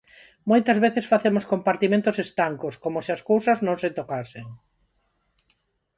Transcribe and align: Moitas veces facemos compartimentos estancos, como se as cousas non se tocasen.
Moitas 0.49 0.77
veces 0.85 1.09
facemos 1.13 1.45
compartimentos 1.53 2.15
estancos, 2.25 2.73
como 2.83 2.97
se 3.05 3.11
as 3.15 3.21
cousas 3.29 3.57
non 3.67 3.77
se 3.83 3.89
tocasen. 3.99 4.45